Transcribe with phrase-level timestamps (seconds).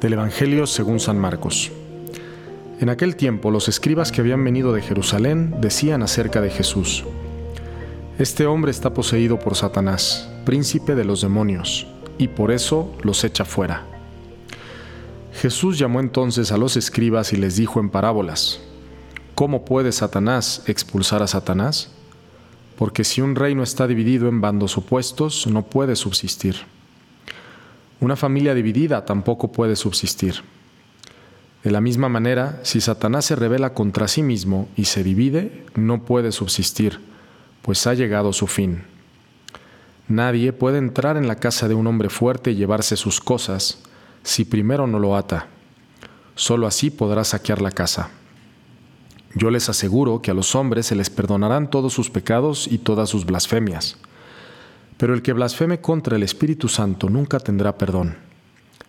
[0.00, 1.70] Del Evangelio según San Marcos.
[2.80, 7.04] En aquel tiempo los escribas que habían venido de Jerusalén decían acerca de Jesús,
[8.18, 11.86] Este hombre está poseído por Satanás, príncipe de los demonios,
[12.16, 13.84] y por eso los echa fuera.
[15.34, 18.62] Jesús llamó entonces a los escribas y les dijo en parábolas,
[19.34, 21.90] ¿Cómo puede Satanás expulsar a Satanás?
[22.78, 26.56] Porque si un reino está dividido en bandos opuestos, no puede subsistir.
[28.00, 30.36] Una familia dividida tampoco puede subsistir.
[31.62, 36.06] De la misma manera, si Satanás se revela contra sí mismo y se divide, no
[36.06, 36.98] puede subsistir,
[37.60, 38.84] pues ha llegado su fin.
[40.08, 43.82] Nadie puede entrar en la casa de un hombre fuerte y llevarse sus cosas
[44.22, 45.48] si primero no lo ata.
[46.34, 48.08] Solo así podrá saquear la casa.
[49.34, 53.10] Yo les aseguro que a los hombres se les perdonarán todos sus pecados y todas
[53.10, 53.98] sus blasfemias
[55.00, 58.18] pero el que blasfeme contra el Espíritu Santo nunca tendrá perdón.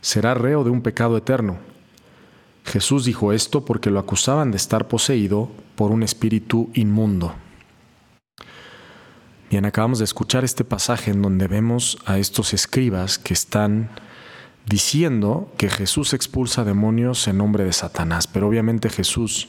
[0.00, 1.58] Será reo de un pecado eterno.
[2.64, 7.32] Jesús dijo esto porque lo acusaban de estar poseído por un espíritu inmundo.
[9.50, 13.90] Bien, acabamos de escuchar este pasaje en donde vemos a estos escribas que están
[14.66, 19.48] diciendo que Jesús expulsa demonios en nombre de Satanás, pero obviamente Jesús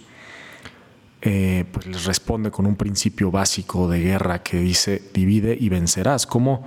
[1.24, 6.26] eh, pues les responde con un principio básico de guerra que dice divide y vencerás.
[6.26, 6.66] ¿Cómo,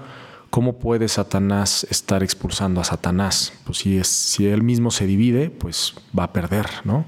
[0.51, 3.53] cómo puede Satanás estar expulsando a Satanás?
[3.65, 7.05] Pues si, es, si él mismo se divide, pues va a perder, ¿no?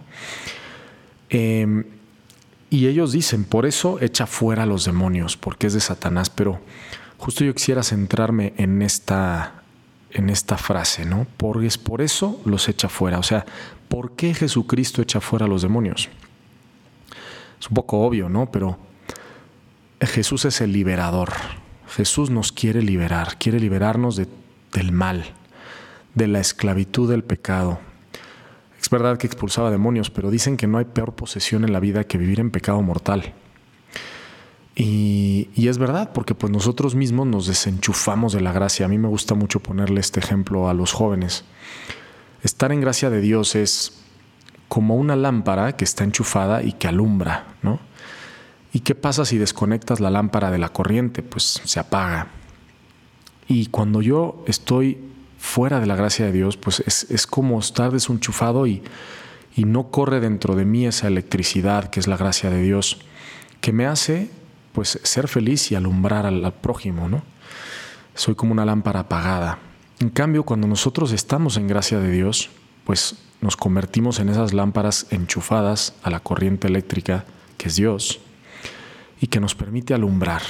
[1.29, 1.85] Em,
[2.69, 6.61] y ellos dicen, por eso echa fuera a los demonios, porque es de Satanás, pero
[7.17, 9.63] justo yo quisiera centrarme en esta,
[10.11, 11.29] en esta frase, ¿no?
[11.37, 13.21] Porque es por eso los echa fuera.
[13.21, 13.47] O sea,
[13.89, 16.09] ¿por qué Jesucristo echa fuera a los demonios?
[17.61, 18.51] Es un poco obvio, ¿no?
[18.51, 18.79] Pero
[20.01, 21.33] Jesús es el liberador.
[21.89, 25.25] Jesús nos quiere liberar, quiere liberarnos del mal,
[26.15, 27.79] de la esclavitud del pecado.
[28.81, 32.05] Es verdad que expulsaba demonios, pero dicen que no hay peor posesión en la vida
[32.05, 33.33] que vivir en pecado mortal.
[34.75, 38.85] Y, y, es verdad, porque pues nosotros mismos nos desenchufamos de la gracia.
[38.85, 41.45] A mí me gusta mucho ponerle este ejemplo a los jóvenes.
[42.43, 44.05] Estar en gracia de Dios es
[44.77, 47.81] como una lámpara que está enchufada y que alumbra, ¿no?
[48.75, 51.23] ¿Y qué pasa si desconectas la lámpara de la corriente?
[51.23, 52.27] Pues se apaga.
[53.49, 54.99] Y cuando yo estoy
[55.39, 58.83] fuera de la gracia de Dios, pues es, como estar desenchufado y,
[59.57, 62.99] y no corre dentro de mí esa electricidad que es la gracia de Dios,
[63.63, 64.29] que me hace
[64.75, 67.23] pues ser feliz y alumbrar al, al prójimo, ¿no?
[68.15, 69.59] Soy como una lámpara apagada.
[70.01, 72.51] En cambio, cuando nosotros estamos en gracia de Dios,
[72.87, 77.27] pues nos convertimos en esas lámparas enchufadas a la corriente eléctrica
[77.59, 78.21] que es Dios
[79.21, 80.43] y que nos permite alumbrar.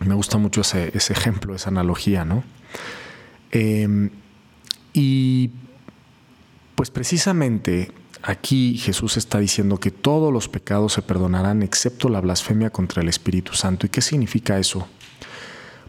[0.00, 2.42] Me gusta mucho ese, ejemplo, esa analogía, ¿no?
[3.52, 4.10] Em,
[4.94, 5.50] y
[6.74, 7.92] pues precisamente
[8.22, 13.08] aquí Jesús está diciendo que todos los pecados se perdonarán excepto la blasfemia contra el
[13.08, 13.86] Espíritu Santo.
[13.86, 14.88] ¿Y qué significa eso?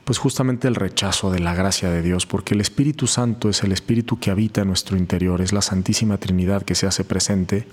[0.03, 3.72] Pues justamente el rechazo de la gracia de Dios, porque el Espíritu Santo es el
[3.72, 7.67] Espíritu que habita en nuestro interior, es la Santísima Trinidad que se hace presente.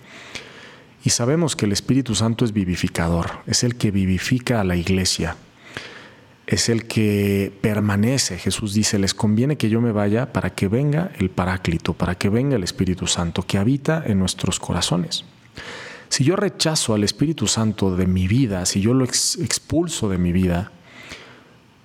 [1.04, 5.36] Y sabemos que el Espíritu Santo es vivificador, es el que vivifica a la iglesia,
[6.46, 8.38] es el que permanece.
[8.38, 12.28] Jesús dice, les conviene que yo me vaya para que venga el Paráclito, para que
[12.28, 15.24] venga el Espíritu Santo, que habita en nuestros corazones.
[16.08, 20.32] Si yo rechazo al Espíritu Santo de mi vida, si yo lo expulso de mi
[20.32, 20.72] vida,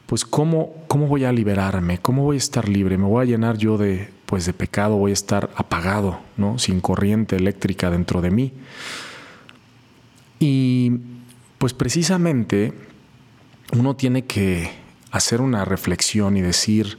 [0.05, 3.57] pues ¿cómo, cómo voy a liberarme, cómo voy a estar libre, me voy a llenar
[3.57, 6.59] yo de, pues de pecado, voy a estar apagado, ¿no?
[6.59, 8.53] sin corriente eléctrica dentro de mí.
[10.39, 10.91] Y
[11.57, 12.73] pues precisamente
[13.71, 14.71] uno tiene que
[15.11, 16.97] hacer una reflexión y decir,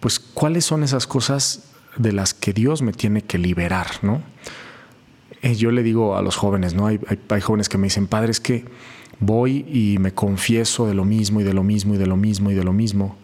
[0.00, 4.22] pues cuáles son esas cosas de las que Dios me tiene que liberar, ¿no?
[5.42, 6.86] Eh, yo le digo a los jóvenes, ¿no?
[6.86, 8.64] Hay, hay, hay jóvenes que me dicen, padre, es que
[9.20, 12.50] voy y me confieso de lo mismo y de lo mismo y de lo mismo
[12.50, 13.16] y de lo mismo,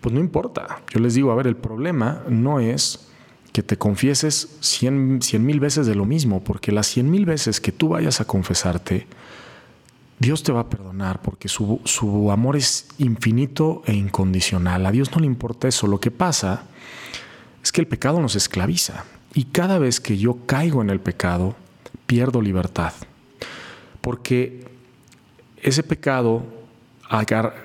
[0.00, 0.80] pues no importa.
[0.92, 3.08] Yo les digo, a ver, el problema no es
[3.52, 7.70] que te confieses cien, mil veces de lo mismo, porque las cien mil veces que
[7.70, 9.06] tú vayas a confesarte,
[10.18, 14.86] Dios te va a perdonar porque su, su, amor es infinito e incondicional.
[14.86, 15.86] A Dios no le importa eso.
[15.86, 16.64] Lo que pasa
[17.62, 21.56] es que el pecado nos esclaviza y cada vez que yo caigo en el pecado,
[22.06, 22.92] pierdo libertad.
[24.00, 24.71] Porque
[25.62, 26.44] ese pecado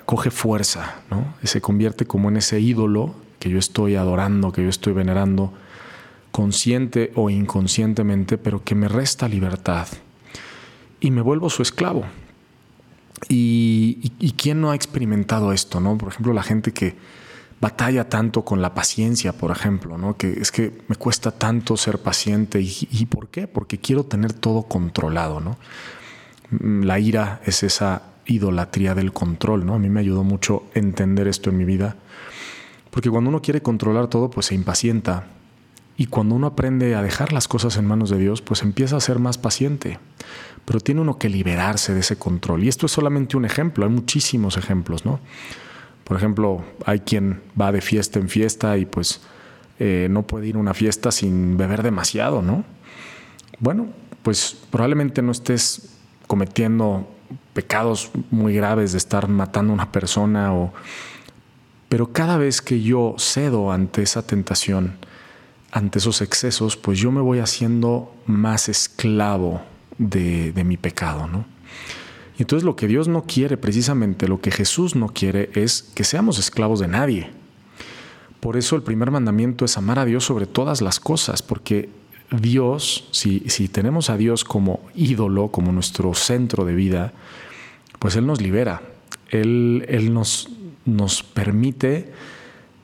[0.05, 1.35] coge fuerza, ¿no?
[1.43, 5.53] se convierte como en ese ídolo que yo estoy adorando, que yo estoy venerando,
[6.31, 9.87] consciente o inconscientemente, pero que me resta libertad
[10.99, 12.05] y me vuelvo su esclavo.
[13.29, 15.97] Y, quién no ha experimentado esto, ¿no?
[15.97, 16.95] Por ejemplo, la gente que
[17.59, 20.15] batalla tanto con la paciencia, por ejemplo, ¿no?
[20.15, 22.61] Que es que me cuesta tanto ser paciente.
[22.61, 23.47] ¿Y, y por qué?
[23.47, 25.57] Porque quiero tener todo controlado, ¿no?
[26.51, 29.73] La ira es esa idolatría del control, ¿no?
[29.75, 31.95] A mí me ayudó mucho entender esto en mi vida,
[32.91, 35.27] porque cuando uno quiere controlar todo, pues se impacienta.
[35.97, 39.01] Y cuando uno aprende a dejar las cosas en manos de Dios, pues empieza a
[39.01, 39.99] ser más paciente.
[40.65, 42.63] Pero tiene uno que liberarse de ese control.
[42.63, 45.19] Y esto es solamente un ejemplo, hay muchísimos ejemplos, ¿no?
[46.03, 49.21] Por ejemplo, hay quien va de fiesta en fiesta y pues
[49.79, 52.63] eh, no puede ir a una fiesta sin beber demasiado, ¿no?
[53.59, 53.87] Bueno,
[54.23, 55.96] pues probablemente no estés
[56.27, 57.07] cometiendo
[57.53, 60.73] pecados muy graves de estar matando a una persona o
[61.89, 64.97] pero cada vez que yo cedo ante esa tentación,
[65.71, 69.61] ante esos excesos, pues yo me voy haciendo más esclavo
[69.97, 71.45] de, de mi pecado, ¿no?
[72.37, 76.03] Y entonces lo que Dios no quiere, precisamente lo que Jesús no quiere, es que
[76.03, 77.31] seamos esclavos de nadie.
[78.39, 81.89] Por eso el primer mandamiento es amar a Dios sobre todas las cosas, porque
[82.31, 87.13] Dios, si, si tenemos a Dios como ídolo, como nuestro centro de vida,
[87.99, 88.81] pues Él nos libera.
[89.29, 90.49] Él, él nos,
[90.85, 92.11] nos permite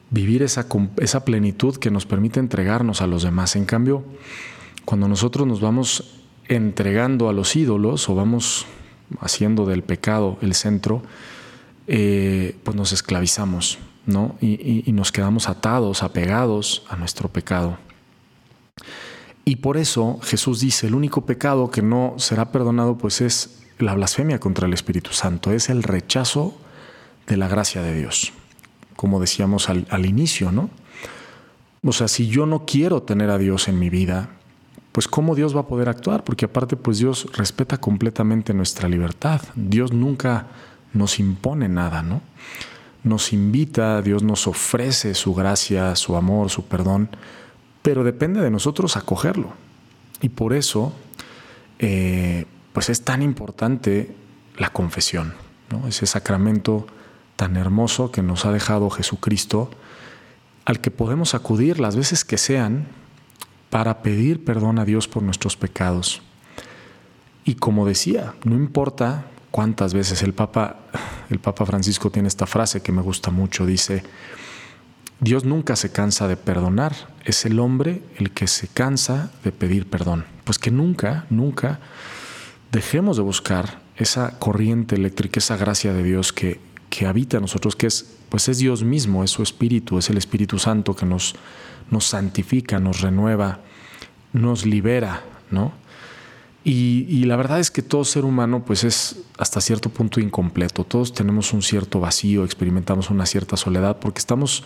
[0.09, 0.67] vivir esa,
[0.97, 3.55] esa plenitud que nos permite entregarnos a los demás.
[3.55, 4.03] En cambio,
[4.85, 8.65] cuando nosotros nos vamos entregando a los ídolos o vamos
[9.19, 11.01] haciendo del pecado el centro,
[11.87, 14.35] eh, pues nos esclavizamos, ¿no?
[14.39, 17.77] y, nos quedamos atados, apegados a nuestro pecado.
[19.45, 23.93] Y por eso Jesús dice, el único pecado que no será perdonado pues es la
[23.93, 26.55] blasfemia contra el Espíritu Santo, es el rechazo
[27.27, 28.31] de la gracia de Dios,
[28.95, 30.69] como decíamos al, inicio, ¿no?
[31.83, 34.29] O sea, si yo no quiero tener a Dios en mi vida,
[34.93, 39.41] pues cómo Dios va a poder actuar, porque aparte pues Dios respeta completamente nuestra libertad.
[39.55, 40.47] Dios nunca
[40.93, 42.21] nos impone nada, ¿no?
[43.03, 47.09] Nos invita, Dios nos ofrece su gracia, su amor, su perdón,
[47.83, 49.53] pero depende de nosotros acogerlo.
[50.21, 50.93] Y por eso,
[51.77, 54.15] eh, pues es tan importante
[54.57, 55.35] la confesión,
[55.87, 56.87] ese sacramento
[57.35, 59.69] tan hermoso que nos ha dejado Jesucristo,
[60.65, 62.87] al que podemos acudir las veces que sean
[63.69, 66.21] para pedir perdón a Dios por nuestros pecados.
[67.43, 70.77] Y como decía, no importa cuántas veces el Papa,
[71.29, 74.03] el Papa Francisco tiene esta frase que me gusta mucho, dice,
[75.19, 79.87] Dios nunca se cansa de perdonar, es el hombre el que se cansa de pedir
[79.87, 80.25] perdón.
[80.43, 81.79] Pues que nunca, nunca
[82.71, 87.75] dejemos de buscar esa corriente eléctrica, esa gracia de Dios que, que habita en nosotros,
[87.75, 91.35] que es, pues es Dios mismo, es su Espíritu, es el Espíritu Santo que nos,
[91.89, 93.59] nos santifica, nos renueva,
[94.33, 95.71] nos libera, ¿no?
[96.65, 100.85] Y, la verdad es que todo ser humano pues es hasta cierto punto incompleto.
[100.85, 104.63] Todos tenemos un cierto vacío, experimentamos una cierta soledad porque estamos,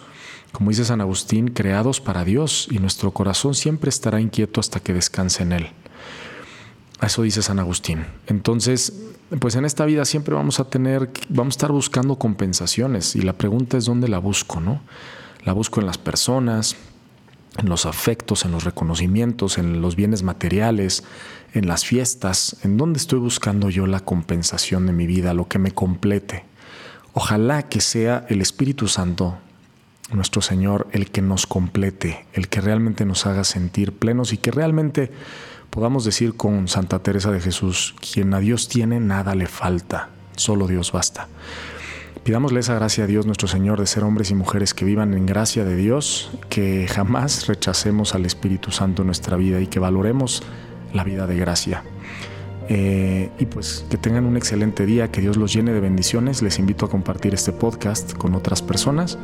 [0.52, 4.94] como dice San Agustín, creados para Dios y nuestro corazón siempre estará inquieto hasta que
[4.94, 5.68] descanse en Él.
[7.02, 8.06] Eso dice San Agustín.
[8.28, 8.94] Entonces,
[9.40, 13.34] pues en esta vida siempre vamos a tener, vamos a estar buscando compensaciones y la
[13.34, 14.82] pregunta es dónde la busco, ¿no?
[15.44, 16.76] La busco en las personas,
[17.58, 21.04] en los afectos, en los reconocimientos, en los bienes materiales,
[21.54, 25.60] en las fiestas, en dónde estoy buscando yo la compensación de mi vida, lo que
[25.60, 26.46] me complete.
[27.14, 29.38] Ojalá que sea el Espíritu Santo,
[30.12, 34.52] nuestro Señor, el que nos complete, el que realmente nos haga sentir plenos y que
[34.52, 35.12] realmente
[35.70, 40.68] podamos decir con Santa Teresa de Jesús, quien a Dios tiene, nada le falta, solo
[40.68, 41.28] Dios basta.
[42.28, 45.26] Pidámosle esa gracia a Dios nuestro Señor de ser hombres y mujeres que vivan en
[45.26, 50.44] gracia de Dios, que jamás rechacemos al Espíritu Santo en nuestra vida y que valoremos
[50.94, 51.86] la vida de gracia.
[52.68, 56.42] Eh, y pues que tengan un excelente día, que Dios los llene de bendiciones.
[56.42, 59.18] Les invito a compartir este podcast con otras personas.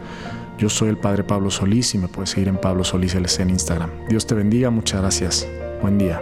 [0.57, 3.49] Yo soy el Padre Pablo Solís y me puedes seguir en Pablo Solís LC en
[3.49, 3.89] Instagram.
[4.07, 5.45] Dios te bendiga, muchas gracias.
[5.81, 6.21] Buen día.